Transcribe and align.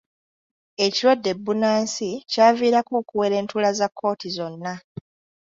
Ekirwadde 0.85 1.31
bbunansi 1.37 2.09
kyaviirako 2.31 2.93
okuwera 3.01 3.35
entuula 3.41 3.69
za 3.79 3.87
kkooti 3.89 4.27
zonna. 4.37 4.73